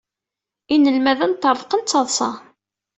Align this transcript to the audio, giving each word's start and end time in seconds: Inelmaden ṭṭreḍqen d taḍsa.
Inelmaden 0.73 1.35
ṭṭreḍqen 1.35 1.81
d 1.83 1.87
taḍsa. 1.87 2.31